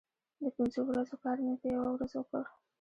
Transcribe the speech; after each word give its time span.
د 0.41 0.43
پنځو 0.57 0.81
ورځو 0.89 1.15
کار 1.23 1.37
مې 1.45 1.55
په 1.61 1.67
یوه 1.75 1.89
ورځ 1.95 2.11
وکړ. 2.15 2.43